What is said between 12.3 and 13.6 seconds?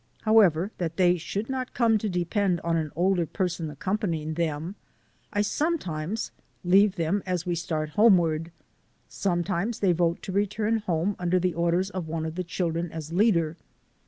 the children as leader.